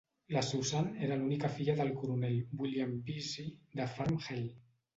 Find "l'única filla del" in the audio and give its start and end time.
1.19-1.93